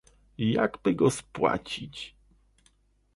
Jak 0.37 0.77
by 0.83 0.93
go 0.95 1.11
spłacić? 1.11 2.15